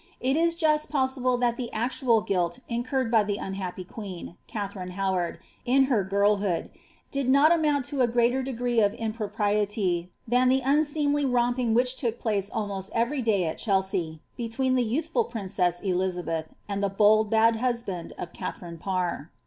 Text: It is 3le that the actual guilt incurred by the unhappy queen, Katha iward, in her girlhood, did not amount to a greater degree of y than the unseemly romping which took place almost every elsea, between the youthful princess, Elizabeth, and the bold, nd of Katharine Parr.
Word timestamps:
It 0.19 0.35
is 0.35 0.55
3le 0.55 1.39
that 1.41 1.57
the 1.57 1.71
actual 1.71 2.21
guilt 2.21 2.57
incurred 2.67 3.11
by 3.11 3.23
the 3.23 3.37
unhappy 3.37 3.83
queen, 3.83 4.35
Katha 4.49 4.87
iward, 4.91 5.37
in 5.63 5.83
her 5.93 6.03
girlhood, 6.03 6.71
did 7.11 7.29
not 7.29 7.51
amount 7.51 7.85
to 7.85 8.01
a 8.01 8.07
greater 8.07 8.41
degree 8.41 8.79
of 8.81 8.95
y 8.99 10.09
than 10.27 10.49
the 10.49 10.61
unseemly 10.65 11.23
romping 11.23 11.75
which 11.75 11.93
took 11.93 12.17
place 12.17 12.49
almost 12.51 12.89
every 12.95 13.21
elsea, 13.23 14.19
between 14.35 14.73
the 14.73 14.83
youthful 14.83 15.25
princess, 15.25 15.79
Elizabeth, 15.81 16.47
and 16.67 16.81
the 16.83 16.89
bold, 16.89 17.27
nd 17.31 18.13
of 18.17 18.33
Katharine 18.33 18.79
Parr. 18.79 19.29